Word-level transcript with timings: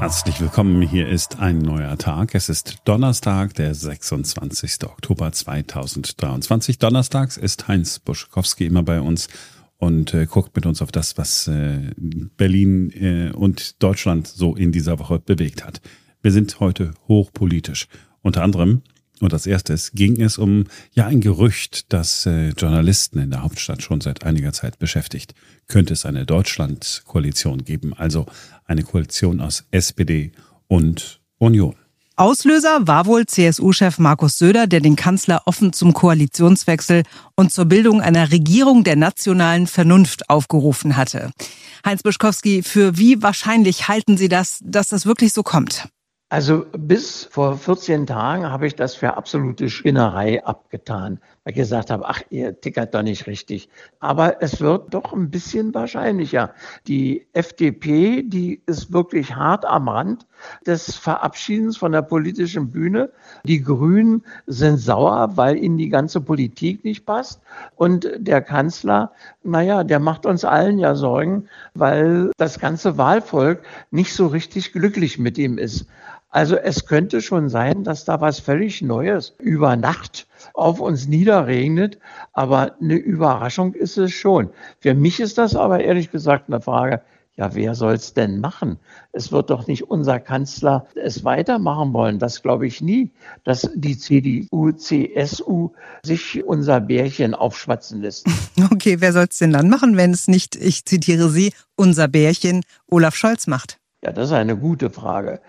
Herzlich 0.00 0.40
willkommen. 0.40 0.80
Hier 0.80 1.06
ist 1.06 1.40
ein 1.40 1.58
neuer 1.58 1.98
Tag. 1.98 2.34
Es 2.34 2.48
ist 2.48 2.78
Donnerstag, 2.86 3.52
der 3.52 3.74
26. 3.74 4.84
Oktober 4.84 5.30
2023. 5.30 6.78
Donnerstags 6.78 7.36
ist 7.36 7.68
Heinz 7.68 7.98
Buschkowski 7.98 8.64
immer 8.64 8.82
bei 8.82 9.02
uns 9.02 9.28
und 9.76 10.14
äh, 10.14 10.24
guckt 10.24 10.56
mit 10.56 10.64
uns 10.64 10.80
auf 10.80 10.90
das, 10.90 11.18
was 11.18 11.48
äh, 11.48 11.90
Berlin 11.98 12.90
äh, 12.92 13.30
und 13.36 13.82
Deutschland 13.82 14.26
so 14.26 14.56
in 14.56 14.72
dieser 14.72 14.98
Woche 14.98 15.18
bewegt 15.18 15.66
hat. 15.66 15.82
Wir 16.22 16.32
sind 16.32 16.60
heute 16.60 16.92
hochpolitisch. 17.06 17.86
Unter 18.22 18.42
anderem 18.42 18.80
und 19.20 19.32
als 19.32 19.46
erstes 19.46 19.92
ging 19.92 20.20
es 20.20 20.38
um 20.38 20.64
ja 20.92 21.06
ein 21.06 21.20
Gerücht, 21.20 21.92
das 21.92 22.26
äh, 22.26 22.50
Journalisten 22.50 23.18
in 23.18 23.30
der 23.30 23.42
Hauptstadt 23.42 23.82
schon 23.82 24.00
seit 24.00 24.24
einiger 24.24 24.52
Zeit 24.52 24.78
beschäftigt. 24.78 25.34
Könnte 25.68 25.92
es 25.92 26.06
eine 26.06 26.26
Deutschland-Koalition 26.26 27.64
geben, 27.64 27.94
also 27.94 28.26
eine 28.64 28.82
Koalition 28.82 29.40
aus 29.40 29.64
SPD 29.70 30.32
und 30.68 31.20
Union. 31.38 31.74
Auslöser 32.16 32.86
war 32.86 33.06
wohl 33.06 33.24
CSU-Chef 33.24 33.98
Markus 33.98 34.36
Söder, 34.36 34.66
der 34.66 34.80
den 34.80 34.94
Kanzler 34.94 35.42
offen 35.46 35.72
zum 35.72 35.94
Koalitionswechsel 35.94 37.04
und 37.34 37.50
zur 37.50 37.64
Bildung 37.64 38.02
einer 38.02 38.30
Regierung 38.30 38.84
der 38.84 38.96
nationalen 38.96 39.66
Vernunft 39.66 40.28
aufgerufen 40.28 40.98
hatte. 40.98 41.30
Heinz 41.84 42.02
Buschkowski, 42.02 42.62
für 42.62 42.98
wie 42.98 43.22
wahrscheinlich 43.22 43.88
halten 43.88 44.18
Sie 44.18 44.28
das, 44.28 44.58
dass 44.62 44.88
das 44.88 45.06
wirklich 45.06 45.32
so 45.32 45.42
kommt? 45.42 45.88
Also 46.32 46.64
bis 46.78 47.24
vor 47.24 47.58
14 47.58 48.06
Tagen 48.06 48.48
habe 48.48 48.68
ich 48.68 48.76
das 48.76 48.94
für 48.94 49.16
absolute 49.16 49.68
Spinnerei 49.68 50.44
abgetan, 50.44 51.18
weil 51.42 51.50
ich 51.50 51.56
gesagt 51.56 51.90
habe, 51.90 52.08
ach, 52.08 52.22
ihr 52.30 52.60
tickert 52.60 52.94
doch 52.94 53.02
nicht 53.02 53.26
richtig. 53.26 53.68
Aber 53.98 54.40
es 54.40 54.60
wird 54.60 54.94
doch 54.94 55.12
ein 55.12 55.32
bisschen 55.32 55.74
wahrscheinlicher. 55.74 56.54
Die 56.86 57.26
FDP, 57.32 58.22
die 58.22 58.62
ist 58.66 58.92
wirklich 58.92 59.34
hart 59.34 59.64
am 59.64 59.88
Rand 59.88 60.28
des 60.64 60.94
Verabschiedens 60.94 61.76
von 61.76 61.90
der 61.90 62.02
politischen 62.02 62.70
Bühne. 62.70 63.10
Die 63.42 63.60
Grünen 63.60 64.22
sind 64.46 64.78
sauer, 64.78 65.36
weil 65.36 65.56
ihnen 65.56 65.78
die 65.78 65.88
ganze 65.88 66.20
Politik 66.20 66.84
nicht 66.84 67.06
passt. 67.06 67.42
Und 67.74 68.08
der 68.16 68.40
Kanzler, 68.40 69.10
naja, 69.42 69.82
der 69.82 69.98
macht 69.98 70.26
uns 70.26 70.44
allen 70.44 70.78
ja 70.78 70.94
Sorgen, 70.94 71.48
weil 71.74 72.30
das 72.36 72.60
ganze 72.60 72.96
Wahlvolk 72.98 73.64
nicht 73.90 74.14
so 74.14 74.28
richtig 74.28 74.72
glücklich 74.72 75.18
mit 75.18 75.36
ihm 75.36 75.58
ist. 75.58 75.86
Also 76.30 76.56
es 76.56 76.86
könnte 76.86 77.20
schon 77.22 77.48
sein, 77.48 77.82
dass 77.82 78.04
da 78.04 78.20
was 78.20 78.38
völlig 78.38 78.82
Neues 78.82 79.34
über 79.38 79.74
Nacht 79.76 80.28
auf 80.54 80.80
uns 80.80 81.08
niederregnet, 81.08 81.98
aber 82.32 82.76
eine 82.80 82.94
Überraschung 82.94 83.74
ist 83.74 83.98
es 83.98 84.12
schon. 84.12 84.50
Für 84.78 84.94
mich 84.94 85.18
ist 85.18 85.38
das 85.38 85.56
aber 85.56 85.80
ehrlich 85.80 86.12
gesagt 86.12 86.44
eine 86.48 86.60
Frage, 86.60 87.02
ja, 87.36 87.54
wer 87.54 87.74
soll 87.74 87.94
es 87.94 88.12
denn 88.12 88.40
machen? 88.40 88.78
Es 89.12 89.32
wird 89.32 89.48
doch 89.50 89.66
nicht 89.66 89.84
unser 89.84 90.20
Kanzler 90.20 90.86
es 90.94 91.24
weitermachen 91.24 91.94
wollen. 91.94 92.18
Das 92.18 92.42
glaube 92.42 92.66
ich 92.66 92.82
nie, 92.82 93.10
dass 93.44 93.70
die 93.74 93.96
CDU, 93.96 94.72
CSU 94.72 95.70
sich 96.02 96.44
unser 96.44 96.80
Bärchen 96.80 97.34
aufschwatzen 97.34 98.02
lässt. 98.02 98.26
Okay, 98.72 99.00
wer 99.00 99.14
soll 99.14 99.26
es 99.30 99.38
denn 99.38 99.52
dann 99.54 99.70
machen, 99.70 99.96
wenn 99.96 100.10
es 100.10 100.28
nicht, 100.28 100.54
ich 100.54 100.84
zitiere 100.84 101.30
Sie, 101.30 101.52
unser 101.76 102.08
Bärchen 102.08 102.62
Olaf 102.90 103.16
Scholz 103.16 103.46
macht? 103.46 103.79
Ja, 104.02 104.12
das 104.12 104.28
ist 104.28 104.32
eine 104.32 104.56
gute 104.56 104.90
Frage. 104.90 105.40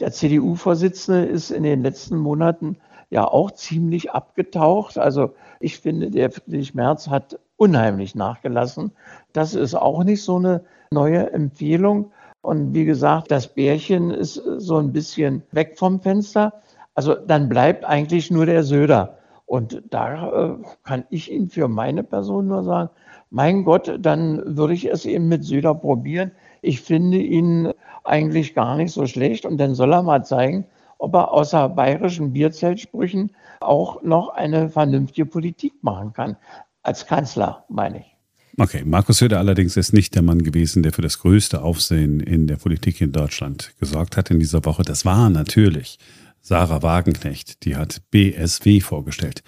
Der 0.00 0.12
CDU-Vorsitzende 0.12 1.24
ist 1.24 1.50
in 1.50 1.62
den 1.62 1.82
letzten 1.82 2.18
Monaten 2.18 2.76
ja 3.10 3.26
auch 3.26 3.52
ziemlich 3.52 4.10
abgetaucht. 4.10 4.98
Also 4.98 5.34
ich 5.60 5.78
finde, 5.78 6.10
der 6.10 6.30
Friedrich 6.30 6.74
Merz 6.74 7.08
hat 7.08 7.38
unheimlich 7.56 8.14
nachgelassen. 8.14 8.92
Das 9.32 9.54
ist 9.54 9.74
auch 9.74 10.04
nicht 10.04 10.22
so 10.22 10.36
eine 10.36 10.64
neue 10.90 11.32
Empfehlung. 11.32 12.12
Und 12.42 12.74
wie 12.74 12.84
gesagt, 12.84 13.30
das 13.30 13.48
Bärchen 13.48 14.10
ist 14.10 14.34
so 14.34 14.76
ein 14.76 14.92
bisschen 14.92 15.42
weg 15.52 15.78
vom 15.78 16.00
Fenster. 16.00 16.60
Also 16.94 17.14
dann 17.14 17.48
bleibt 17.48 17.84
eigentlich 17.84 18.30
nur 18.30 18.46
der 18.46 18.64
Söder. 18.64 19.18
Und 19.46 19.82
da 19.90 20.28
äh, 20.28 20.56
kann 20.82 21.04
ich 21.08 21.30
Ihnen 21.30 21.48
für 21.48 21.68
meine 21.68 22.02
Person 22.02 22.48
nur 22.48 22.64
sagen, 22.64 22.90
mein 23.30 23.64
Gott, 23.64 23.98
dann 23.98 24.56
würde 24.56 24.74
ich 24.74 24.90
es 24.90 25.06
eben 25.06 25.28
mit 25.28 25.44
Söder 25.44 25.74
probieren. 25.74 26.32
Ich 26.64 26.80
finde 26.80 27.18
ihn 27.18 27.72
eigentlich 28.04 28.54
gar 28.54 28.76
nicht 28.76 28.92
so 28.92 29.06
schlecht 29.06 29.44
und 29.44 29.58
dann 29.58 29.74
soll 29.74 29.92
er 29.92 30.02
mal 30.02 30.24
zeigen, 30.24 30.64
ob 30.98 31.14
er 31.14 31.32
außer 31.32 31.68
bayerischen 31.68 32.32
Bierzeltsprüchen 32.32 33.30
auch 33.60 34.02
noch 34.02 34.30
eine 34.30 34.70
vernünftige 34.70 35.26
Politik 35.26 35.74
machen 35.82 36.12
kann. 36.12 36.36
Als 36.82 37.06
Kanzler, 37.06 37.64
meine 37.68 38.00
ich. 38.00 38.16
Okay, 38.56 38.82
Markus 38.84 39.18
Söder 39.18 39.38
allerdings 39.38 39.76
ist 39.76 39.92
nicht 39.92 40.14
der 40.14 40.22
Mann 40.22 40.42
gewesen, 40.42 40.82
der 40.82 40.92
für 40.92 41.02
das 41.02 41.18
größte 41.18 41.62
Aufsehen 41.62 42.20
in 42.20 42.46
der 42.46 42.56
Politik 42.56 43.00
in 43.00 43.10
Deutschland 43.10 43.74
gesorgt 43.80 44.16
hat 44.16 44.30
in 44.30 44.38
dieser 44.38 44.64
Woche. 44.64 44.84
Das 44.84 45.04
war 45.04 45.28
natürlich 45.28 45.98
Sarah 46.40 46.82
Wagenknecht, 46.82 47.64
die 47.64 47.76
hat 47.76 48.02
BSW 48.10 48.80
vorgestellt 48.80 49.42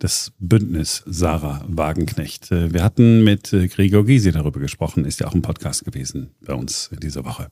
das 0.00 0.32
Bündnis 0.38 1.04
Sarah 1.06 1.64
Wagenknecht. 1.68 2.50
Äh, 2.50 2.72
wir 2.72 2.82
hatten 2.82 3.22
mit 3.22 3.52
äh, 3.52 3.68
Gregor 3.68 4.04
Gysi 4.04 4.32
darüber 4.32 4.58
gesprochen, 4.58 5.04
ist 5.04 5.20
ja 5.20 5.28
auch 5.28 5.34
ein 5.34 5.42
Podcast 5.42 5.84
gewesen 5.84 6.34
bei 6.40 6.54
uns 6.54 6.88
in 6.92 7.00
dieser 7.00 7.24
Woche. 7.24 7.48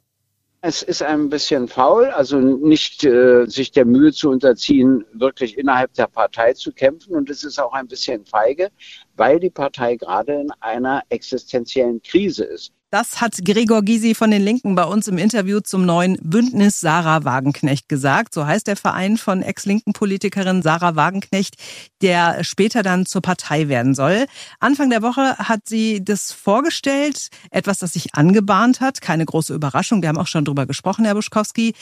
Es 0.60 0.82
ist 0.82 1.03
ein 1.04 1.28
bisschen 1.28 1.69
faul, 1.69 2.06
also 2.06 2.41
nicht 2.41 3.04
äh, 3.04 3.44
sich 3.47 3.70
der 3.70 3.84
Mühe 3.84 4.12
zu 4.12 4.31
unterziehen, 4.31 5.04
wirklich 5.12 5.56
innerhalb 5.56 5.94
der 5.94 6.08
Partei 6.08 6.53
zu 6.53 6.72
kämpfen. 6.72 7.14
Und 7.14 7.31
es 7.31 7.44
ist 7.44 7.60
auch 7.60 7.72
ein 7.75 7.87
bisschen 7.87 8.25
feige, 8.25 8.70
weil 9.14 9.38
die 9.38 9.50
Partei 9.50 9.94
gerade 9.94 10.32
in 10.32 10.50
einer 10.58 11.04
existenziellen 11.10 12.03
Krise 12.03 12.44
ist. 12.44 12.72
Das 12.91 13.21
hat 13.21 13.44
Gregor 13.44 13.82
Gysi 13.82 14.15
von 14.15 14.31
den 14.31 14.41
Linken 14.41 14.75
bei 14.75 14.84
uns 14.84 15.09
im 15.09 15.19
Interview 15.19 15.60
zum 15.60 15.84
neuen 15.84 16.16
Bündnis 16.22 16.81
Sarah 16.81 17.22
Wagenknecht 17.22 17.87
gesagt. 17.87 18.32
So 18.32 18.47
heißt 18.47 18.66
der 18.66 18.76
Verein 18.76 19.19
von 19.19 19.43
ex-linken 19.43 19.93
Politikerin 19.93 20.62
Sarah 20.62 20.97
Wagenknecht, 20.97 21.56
der 22.00 22.43
später 22.44 22.82
dann 22.82 23.04
zur 23.04 23.21
Partei 23.21 23.69
werden 23.69 23.94
soll. 23.94 24.25
Anfang 24.59 24.88
der 24.88 25.03
Woche 25.03 25.37
hat 25.37 25.60
sie 25.66 26.03
das 26.03 26.32
vorgestellt, 26.32 27.28
etwas, 27.50 27.76
das 27.76 27.93
sich 27.93 28.15
angebahnt 28.15 28.81
hat. 28.81 29.03
Keine 29.03 29.26
große 29.26 29.53
Überraschung. 29.53 30.00
Wir 30.00 30.09
haben 30.09 30.16
auch 30.16 30.26
schon 30.26 30.47
drüber 30.47 30.65
gesprochen, 30.65 31.05
Herr 31.05 31.15
Buschkowski. 31.15 31.75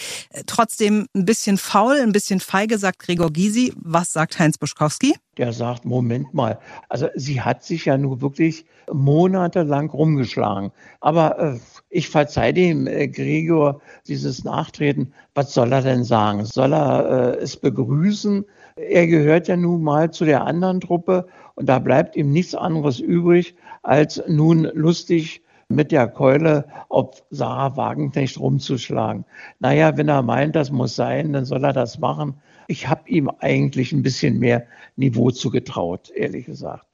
Trotzdem 0.46 1.06
ein 1.14 1.24
bisschen 1.24 1.56
faul, 1.56 2.00
ein 2.00 2.10
bisschen 2.10 2.40
feige, 2.40 2.78
sagt 2.78 2.98
Gregor 2.98 3.32
Gysi. 3.32 3.72
Was 3.76 4.12
sagt 4.12 4.40
Heinz 4.40 4.58
Buschkowski? 4.58 5.14
Der 5.38 5.52
sagt, 5.52 5.84
Moment 5.84 6.32
mal, 6.34 6.58
also 6.88 7.08
sie 7.14 7.40
hat 7.40 7.62
sich 7.62 7.84
ja 7.84 7.98
nur 7.98 8.20
wirklich 8.20 8.64
monatelang 8.92 9.90
rumgeschlagen. 9.90 10.72
Aber 11.00 11.38
äh, 11.38 11.58
ich 11.90 12.08
verzeih 12.08 12.52
dem 12.52 12.86
äh, 12.86 13.08
Gregor 13.08 13.80
dieses 14.06 14.44
Nachtreten. 14.44 15.12
Was 15.34 15.52
soll 15.52 15.72
er 15.72 15.82
denn 15.82 16.04
sagen? 16.04 16.44
Soll 16.44 16.72
er 16.72 17.36
äh, 17.36 17.42
es 17.42 17.56
begrüßen? 17.56 18.44
Er 18.76 19.06
gehört 19.06 19.48
ja 19.48 19.56
nun 19.56 19.82
mal 19.82 20.10
zu 20.10 20.24
der 20.24 20.44
anderen 20.44 20.80
Truppe 20.80 21.26
und 21.54 21.68
da 21.68 21.78
bleibt 21.78 22.16
ihm 22.16 22.30
nichts 22.30 22.54
anderes 22.54 23.00
übrig, 23.00 23.54
als 23.82 24.22
nun 24.28 24.68
lustig 24.74 25.42
mit 25.68 25.90
der 25.90 26.06
Keule 26.06 26.66
auf 26.88 27.24
Sarah 27.30 27.76
Wagenknecht 27.76 28.38
rumzuschlagen. 28.38 29.24
Naja, 29.58 29.96
wenn 29.96 30.08
er 30.08 30.22
meint, 30.22 30.54
das 30.54 30.70
muss 30.70 30.94
sein, 30.94 31.32
dann 31.32 31.44
soll 31.44 31.64
er 31.64 31.72
das 31.72 31.98
machen. 31.98 32.34
Ich 32.68 32.88
habe 32.88 33.08
ihm 33.08 33.30
eigentlich 33.40 33.92
ein 33.92 34.02
bisschen 34.02 34.38
mehr 34.38 34.66
Niveau 34.96 35.30
zugetraut, 35.30 36.10
ehrlich 36.14 36.46
gesagt. 36.46 36.86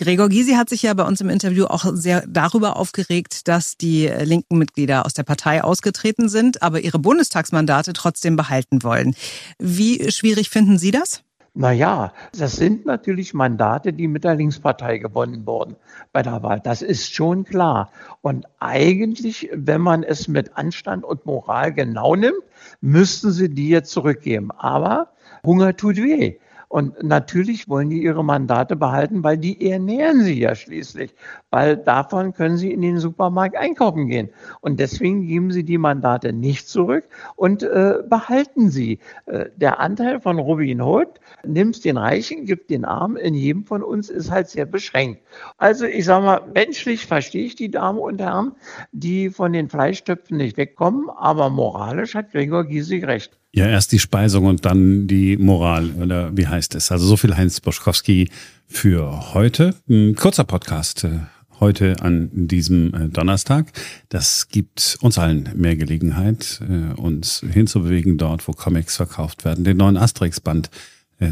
Gregor 0.00 0.30
Gysi 0.30 0.52
hat 0.52 0.70
sich 0.70 0.82
ja 0.82 0.94
bei 0.94 1.04
uns 1.04 1.20
im 1.20 1.28
Interview 1.28 1.66
auch 1.66 1.84
sehr 1.92 2.24
darüber 2.26 2.78
aufgeregt, 2.78 3.48
dass 3.48 3.76
die 3.76 4.06
linken 4.06 4.56
Mitglieder 4.56 5.04
aus 5.04 5.12
der 5.12 5.24
Partei 5.24 5.62
ausgetreten 5.62 6.30
sind, 6.30 6.62
aber 6.62 6.80
ihre 6.80 6.98
Bundestagsmandate 6.98 7.92
trotzdem 7.92 8.34
behalten 8.34 8.82
wollen. 8.82 9.14
Wie 9.58 10.10
schwierig 10.10 10.48
finden 10.48 10.78
Sie 10.78 10.90
das? 10.90 11.22
Naja, 11.52 12.14
das 12.38 12.56
sind 12.56 12.86
natürlich 12.86 13.34
Mandate, 13.34 13.92
die 13.92 14.08
mit 14.08 14.24
der 14.24 14.36
Linkspartei 14.36 14.96
gewonnen 14.96 15.44
wurden 15.46 15.76
bei 16.12 16.22
der 16.22 16.42
Wahl. 16.42 16.60
Das 16.60 16.80
ist 16.80 17.12
schon 17.12 17.44
klar. 17.44 17.90
Und 18.22 18.46
eigentlich, 18.60 19.50
wenn 19.52 19.82
man 19.82 20.02
es 20.02 20.28
mit 20.28 20.56
Anstand 20.56 21.04
und 21.04 21.26
Moral 21.26 21.74
genau 21.74 22.14
nimmt, 22.14 22.42
müssten 22.80 23.32
sie 23.32 23.50
die 23.50 23.68
jetzt 23.68 23.90
zurückgeben. 23.90 24.50
Aber 24.52 25.08
Hunger 25.44 25.76
tut 25.76 25.96
weh. 25.96 26.38
Und 26.70 27.02
natürlich 27.02 27.68
wollen 27.68 27.90
die 27.90 28.00
ihre 28.00 28.24
Mandate 28.24 28.76
behalten, 28.76 29.24
weil 29.24 29.36
die 29.36 29.68
ernähren 29.68 30.22
sie 30.22 30.38
ja 30.38 30.54
schließlich. 30.54 31.12
Weil 31.50 31.76
davon 31.76 32.32
können 32.32 32.58
sie 32.58 32.70
in 32.70 32.80
den 32.80 33.00
Supermarkt 33.00 33.56
einkaufen 33.56 34.06
gehen. 34.06 34.28
Und 34.60 34.78
deswegen 34.78 35.26
geben 35.26 35.50
sie 35.50 35.64
die 35.64 35.78
Mandate 35.78 36.32
nicht 36.32 36.68
zurück 36.68 37.08
und 37.34 37.64
äh, 37.64 37.94
behalten 38.08 38.70
sie. 38.70 39.00
Äh, 39.26 39.46
der 39.56 39.80
Anteil 39.80 40.20
von 40.20 40.38
Robin 40.38 40.80
Hood, 40.80 41.08
nimmst 41.44 41.84
den 41.84 41.96
Reichen, 41.96 42.44
gibt 42.44 42.70
den 42.70 42.84
Armen, 42.84 43.16
in 43.16 43.34
jedem 43.34 43.64
von 43.64 43.82
uns 43.82 44.08
ist 44.08 44.30
halt 44.30 44.48
sehr 44.48 44.64
beschränkt. 44.64 45.22
Also 45.58 45.86
ich 45.86 46.04
sage 46.04 46.24
mal, 46.24 46.42
menschlich 46.54 47.04
verstehe 47.04 47.46
ich 47.46 47.56
die 47.56 47.72
Damen 47.72 47.98
und 47.98 48.20
Herren, 48.20 48.52
die 48.92 49.30
von 49.30 49.52
den 49.52 49.68
Fleischtöpfen 49.68 50.36
nicht 50.36 50.56
wegkommen, 50.56 51.10
aber 51.10 51.50
moralisch 51.50 52.14
hat 52.14 52.30
Gregor 52.30 52.62
Giesig 52.62 53.04
recht. 53.08 53.39
Ja, 53.52 53.66
erst 53.66 53.90
die 53.90 53.98
Speisung 53.98 54.44
und 54.46 54.64
dann 54.64 55.08
die 55.08 55.36
Moral, 55.36 55.90
oder 56.00 56.36
wie 56.36 56.46
heißt 56.46 56.76
es? 56.76 56.92
Also 56.92 57.04
so 57.04 57.16
viel 57.16 57.36
Heinz 57.36 57.60
Boschkowski 57.60 58.30
für 58.68 59.34
heute. 59.34 59.74
Ein 59.88 60.14
kurzer 60.14 60.44
Podcast 60.44 61.02
äh, 61.02 61.18
heute 61.58 61.96
an 62.00 62.30
diesem 62.32 62.94
äh, 62.94 63.08
Donnerstag. 63.08 63.72
Das 64.08 64.46
gibt 64.46 64.98
uns 65.00 65.18
allen 65.18 65.50
mehr 65.56 65.74
Gelegenheit, 65.74 66.60
äh, 66.62 66.94
uns 66.94 67.40
hinzubewegen 67.40 68.18
dort, 68.18 68.46
wo 68.46 68.52
Comics 68.52 68.96
verkauft 68.96 69.44
werden, 69.44 69.64
den 69.64 69.78
neuen 69.78 69.96
Asterix-Band 69.96 70.70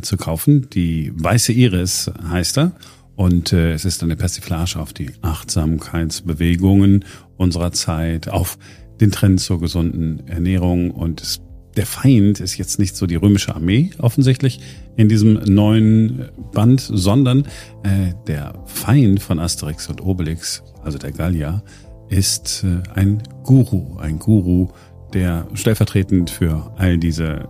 zu 0.02 0.18
kaufen. 0.18 0.68
Die 0.68 1.12
Weiße 1.14 1.52
Iris 1.52 2.10
heißt 2.28 2.58
er. 2.58 2.72
Und 3.14 3.52
äh, 3.52 3.72
es 3.72 3.86
ist 3.86 4.02
eine 4.02 4.16
Persiflage 4.16 4.78
auf 4.78 4.92
die 4.92 5.12
Achtsamkeitsbewegungen 5.22 7.04
unserer 7.36 7.72
Zeit, 7.72 8.28
auf 8.28 8.58
den 9.00 9.12
Trend 9.12 9.40
zur 9.40 9.60
gesunden 9.60 10.26
Ernährung 10.26 10.90
und 10.90 11.22
es 11.22 11.40
der 11.78 11.86
Feind 11.86 12.40
ist 12.40 12.58
jetzt 12.58 12.80
nicht 12.80 12.96
so 12.96 13.06
die 13.06 13.14
römische 13.14 13.54
Armee 13.54 13.90
offensichtlich 13.98 14.60
in 14.96 15.08
diesem 15.08 15.34
neuen 15.34 16.28
Band, 16.52 16.80
sondern 16.80 17.44
äh, 17.84 18.14
der 18.26 18.54
Feind 18.66 19.22
von 19.22 19.38
Asterix 19.38 19.88
und 19.88 20.02
Obelix, 20.02 20.64
also 20.82 20.98
der 20.98 21.12
Gallier, 21.12 21.62
ist 22.08 22.64
äh, 22.64 22.82
ein 22.98 23.22
Guru, 23.44 23.96
ein 23.98 24.18
Guru, 24.18 24.70
der 25.14 25.46
stellvertretend 25.54 26.30
für 26.30 26.72
all 26.76 26.98
diese 26.98 27.48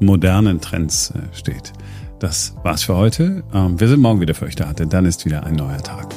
modernen 0.00 0.60
Trends 0.60 1.12
äh, 1.12 1.20
steht. 1.32 1.72
Das 2.18 2.56
war's 2.64 2.82
für 2.82 2.96
heute. 2.96 3.44
Ähm, 3.54 3.78
wir 3.78 3.86
sind 3.86 4.00
morgen 4.00 4.20
wieder 4.20 4.34
für 4.34 4.46
euch 4.46 4.56
da, 4.56 4.72
denn 4.72 4.88
dann 4.88 5.04
ist 5.04 5.24
wieder 5.24 5.44
ein 5.44 5.54
neuer 5.54 5.78
Tag. 5.78 6.12